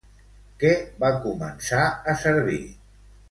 [0.63, 0.71] Què
[1.03, 2.61] va començar a servir?